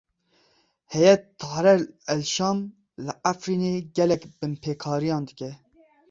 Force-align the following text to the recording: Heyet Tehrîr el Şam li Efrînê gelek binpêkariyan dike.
Heyet 0.89 1.23
Tehrîr 1.39 1.81
el 2.13 2.21
Şam 2.33 2.59
li 3.05 3.13
Efrînê 3.31 3.73
gelek 3.97 4.21
binpêkariyan 4.39 5.23
dike. 5.29 5.49